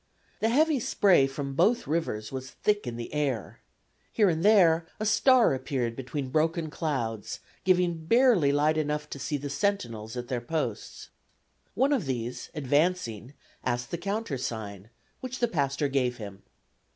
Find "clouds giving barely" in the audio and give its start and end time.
6.71-8.51